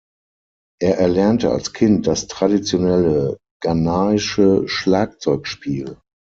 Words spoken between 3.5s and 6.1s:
ghanaische Schlagzeugspiel.